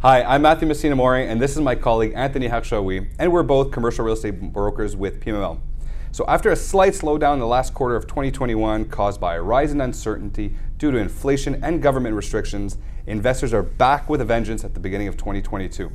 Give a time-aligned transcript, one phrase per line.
[0.00, 3.72] Hi, I'm Matthew Messina Mori, and this is my colleague Anthony Hakshawi, and we're both
[3.72, 5.58] commercial real estate brokers with PML.
[6.12, 9.72] So, after a slight slowdown in the last quarter of 2021 caused by a rise
[9.72, 14.74] in uncertainty due to inflation and government restrictions, investors are back with a vengeance at
[14.74, 15.90] the beginning of 2022.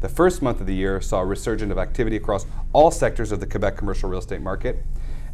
[0.00, 2.44] The first month of the year saw a resurgence of activity across
[2.74, 4.84] all sectors of the Quebec commercial real estate market,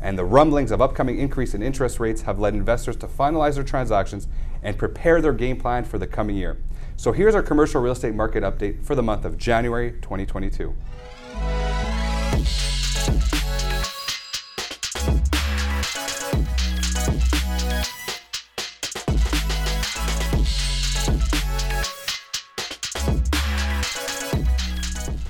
[0.02, 3.64] and the rumblings of upcoming increase in interest rates have led investors to finalize their
[3.64, 4.26] transactions
[4.62, 6.58] and prepare their game plan for the coming year.
[6.96, 10.74] So here's our commercial real estate market update for the month of January 2022.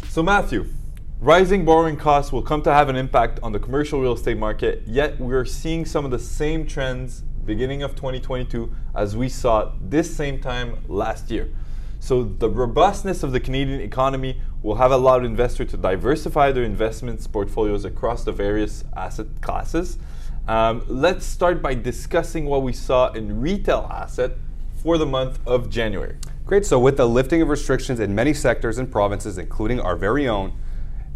[0.08, 0.66] So, Matthew,
[1.22, 4.82] rising borrowing costs will come to have an impact on the commercial real estate market,
[4.86, 10.12] yet we're seeing some of the same trends beginning of 2022 as we saw this
[10.12, 11.48] same time last year.
[12.00, 17.28] So, the robustness of the Canadian economy will have allowed investors to diversify their investments
[17.28, 19.98] portfolios across the various asset classes.
[20.48, 24.32] Um, let's start by discussing what we saw in retail asset
[24.82, 26.16] for the month of January.
[26.44, 26.66] Great.
[26.66, 30.52] So, with the lifting of restrictions in many sectors and provinces, including our very own,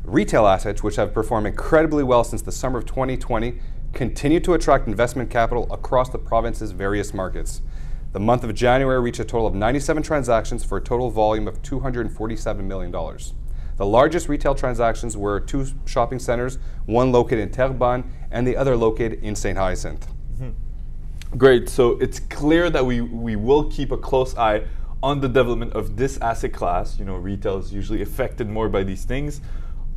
[0.07, 3.59] retail assets, which have performed incredibly well since the summer of 2020,
[3.93, 7.61] continue to attract investment capital across the province's various markets.
[8.13, 11.61] The month of January reached a total of 97 transactions for a total volume of
[11.63, 12.93] $247 million.
[12.93, 18.77] The largest retail transactions were two shopping centers, one located in Terrebonne and the other
[18.77, 19.59] located in St.
[19.59, 20.07] Hyacinthe.
[20.41, 21.37] Mm-hmm.
[21.37, 21.69] Great.
[21.69, 24.65] So it's clear that we, we will keep a close eye
[25.03, 28.83] on the development of this asset class, you know, retail is usually affected more by
[28.83, 29.43] these things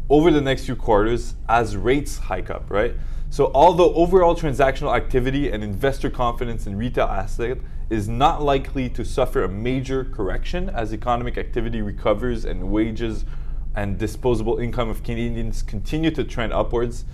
[0.10, 2.94] over the next few quarters as rates hike up, right?
[3.30, 9.06] So although overall transactional activity and investor confidence in retail asset is not likely to
[9.06, 13.26] suffer a major correction as economic activity recovers and wages
[13.76, 17.06] and disposable income of Canadians continue to trend upwards,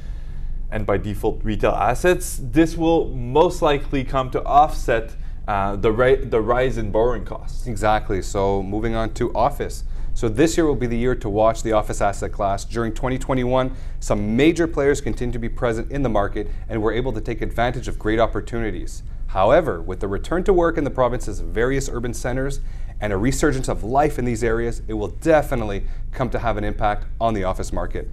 [0.72, 5.16] and by default retail assets, this will most likely come to offset
[5.48, 7.68] uh, the, ri- the rise in borrowing costs.
[7.68, 8.22] Exactly.
[8.22, 9.84] So moving on to office.
[10.16, 12.64] So this year will be the year to watch the office asset class.
[12.64, 17.12] During 2021, some major players continue to be present in the market and were able
[17.12, 19.04] to take advantage of great opportunities.
[19.28, 22.62] However, with the return to work in the province's various urban centers
[23.02, 25.84] and a resurgence of life in these areas, it will definitely
[26.14, 28.08] come to have an impact on the office market.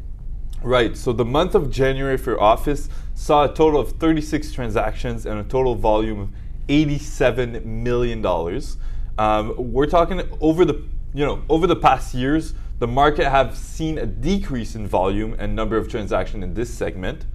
[0.61, 0.97] Right.
[0.97, 5.45] So the month of January for office saw a total of 36 transactions and a
[5.45, 6.31] total volume of
[6.69, 8.77] 87 million dollars.
[9.19, 10.83] Um, we're talking over the
[11.15, 15.55] you know over the past years, the market have seen a decrease in volume and
[15.55, 17.27] number of transactions in this segment.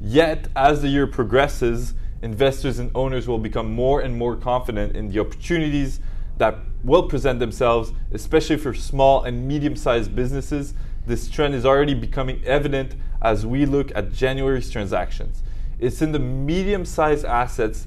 [0.00, 5.08] Yet, as the year progresses, investors and owners will become more and more confident in
[5.08, 6.00] the opportunities
[6.38, 10.74] that will present themselves, especially for small and medium-sized businesses.
[11.06, 15.42] This trend is already becoming evident as we look at January's transactions.
[15.78, 17.86] It's in the medium-sized assets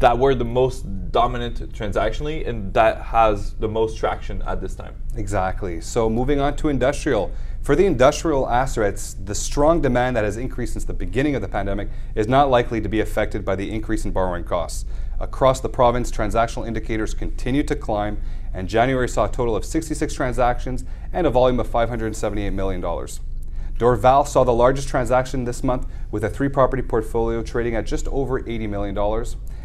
[0.00, 4.94] that were the most dominant transactionally and that has the most traction at this time.
[5.14, 5.80] Exactly.
[5.80, 7.30] So moving on to industrial.
[7.60, 11.48] For the industrial assets, the strong demand that has increased since the beginning of the
[11.48, 14.86] pandemic is not likely to be affected by the increase in borrowing costs.
[15.18, 18.22] Across the province, transactional indicators continue to climb,
[18.54, 22.80] and January saw a total of 66 transactions and a volume of $578 million.
[22.80, 28.08] Dorval saw the largest transaction this month with a three property portfolio trading at just
[28.08, 28.94] over $80 million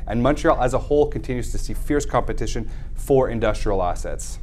[0.07, 4.39] and Montreal as a whole continues to see fierce competition for industrial assets.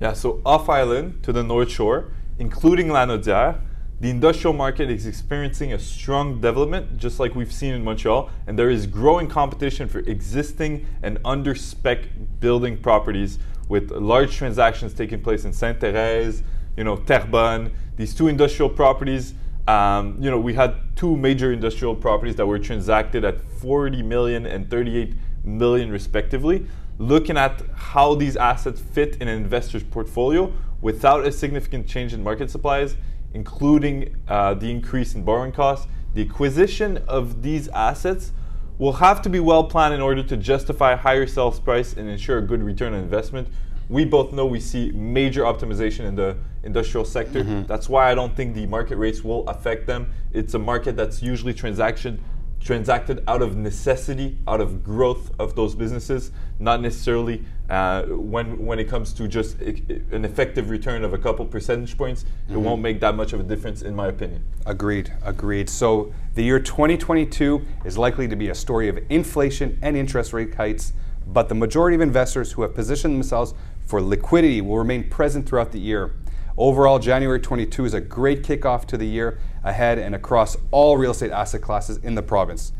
[0.00, 3.60] Yeah, so off island to the North Shore, including Lanaudière,
[3.98, 8.58] the industrial market is experiencing a strong development, just like we've seen in Montreal, and
[8.58, 12.08] there is growing competition for existing and under spec
[12.38, 13.38] building properties
[13.70, 16.42] with large transactions taking place in Sainte Thérèse,
[16.76, 17.72] you know, Terrebonne.
[17.96, 19.32] These two industrial properties
[19.68, 24.46] um, you know, we had two major industrial properties that were transacted at 40 million
[24.46, 26.66] and 38 million respectively.
[26.98, 32.22] Looking at how these assets fit in an investor's portfolio without a significant change in
[32.22, 32.96] market supplies,
[33.34, 38.32] including uh, the increase in borrowing costs, the acquisition of these assets
[38.78, 42.38] will have to be well planned in order to justify higher sales price and ensure
[42.38, 43.48] a good return on investment,
[43.88, 47.44] we both know we see major optimization in the industrial sector.
[47.44, 47.66] Mm-hmm.
[47.66, 50.12] That's why I don't think the market rates will affect them.
[50.32, 52.22] It's a market that's usually transaction
[52.66, 58.80] transacted out of necessity, out of growth of those businesses, not necessarily uh, when when
[58.80, 62.24] it comes to just an effective return of a couple percentage points.
[62.24, 62.54] Mm-hmm.
[62.54, 64.42] It won't make that much of a difference, in my opinion.
[64.66, 65.12] Agreed.
[65.22, 65.70] Agreed.
[65.70, 70.54] So the year 2022 is likely to be a story of inflation and interest rate
[70.54, 70.92] hikes
[71.26, 75.72] but the majority of investors who have positioned themselves for liquidity will remain present throughout
[75.72, 76.14] the year.
[76.56, 81.10] Overall, January 22 is a great kickoff to the year ahead and across all real
[81.10, 82.72] estate asset classes in the province.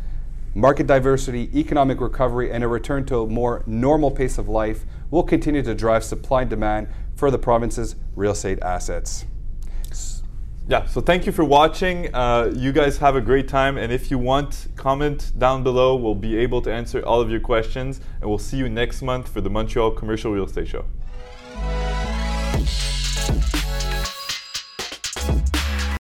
[0.55, 5.23] Market diversity, economic recovery, and a return to a more normal pace of life will
[5.23, 9.27] continue to drive supply and demand for the province's real estate assets.
[10.69, 12.13] Yeah, so thank you for watching.
[12.13, 13.79] Uh, you guys have a great time.
[13.79, 15.95] And if you want, comment down below.
[15.95, 18.01] We'll be able to answer all of your questions.
[18.21, 20.85] And we'll see you next month for the Montreal Commercial Real Estate Show.